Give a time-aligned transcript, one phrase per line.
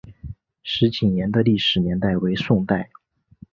[0.63, 2.89] 石井岩的历史年代为宋代。